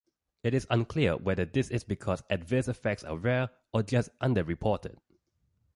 [0.43, 4.97] It is unclear whether this is because adverse effects are rare, or just underreported.